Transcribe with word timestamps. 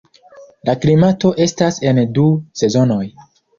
La 0.69 0.73
klimato 0.85 1.31
estas 1.47 1.79
en 1.93 2.01
du 2.19 2.27
sezonoj. 2.65 3.01